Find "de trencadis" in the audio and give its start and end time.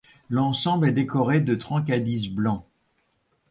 1.41-2.27